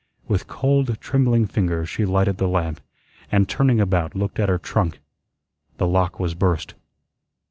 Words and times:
With 0.27 0.47
cold, 0.47 0.99
trembling 0.99 1.45
fingers 1.45 1.87
she 1.87 2.05
lighted 2.05 2.37
the 2.39 2.47
lamp, 2.47 2.81
and, 3.31 3.47
turning 3.47 3.79
about, 3.79 4.15
looked 4.15 4.39
at 4.39 4.49
her 4.49 4.57
trunk. 4.57 4.99
The 5.77 5.85
lock 5.85 6.19
was 6.19 6.33
burst. 6.33 6.73